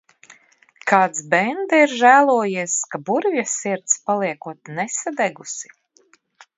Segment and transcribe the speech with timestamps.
[0.91, 5.75] Kāds bende ir žēlojies, ka burvja sirds paliekot nesadegusi.